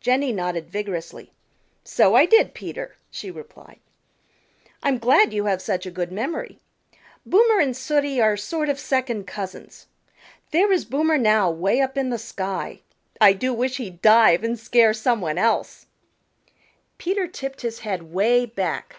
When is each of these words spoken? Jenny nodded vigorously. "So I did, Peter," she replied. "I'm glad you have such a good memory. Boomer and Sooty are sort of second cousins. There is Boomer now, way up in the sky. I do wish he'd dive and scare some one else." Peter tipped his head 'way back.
Jenny 0.00 0.32
nodded 0.32 0.68
vigorously. 0.70 1.32
"So 1.84 2.16
I 2.16 2.26
did, 2.26 2.52
Peter," 2.52 2.96
she 3.12 3.30
replied. 3.30 3.78
"I'm 4.82 4.98
glad 4.98 5.32
you 5.32 5.44
have 5.44 5.62
such 5.62 5.86
a 5.86 5.90
good 5.92 6.10
memory. 6.10 6.58
Boomer 7.24 7.60
and 7.60 7.76
Sooty 7.76 8.20
are 8.20 8.36
sort 8.36 8.68
of 8.68 8.80
second 8.80 9.28
cousins. 9.28 9.86
There 10.50 10.72
is 10.72 10.84
Boomer 10.84 11.16
now, 11.16 11.48
way 11.52 11.80
up 11.80 11.96
in 11.96 12.10
the 12.10 12.18
sky. 12.18 12.80
I 13.20 13.34
do 13.34 13.54
wish 13.54 13.76
he'd 13.76 14.02
dive 14.02 14.42
and 14.42 14.58
scare 14.58 14.92
some 14.92 15.20
one 15.20 15.38
else." 15.38 15.86
Peter 16.98 17.28
tipped 17.28 17.60
his 17.60 17.78
head 17.78 18.02
'way 18.12 18.46
back. 18.46 18.96